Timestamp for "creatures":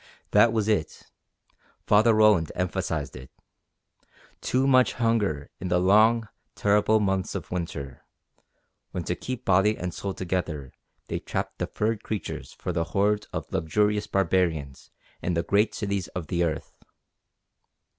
12.01-12.51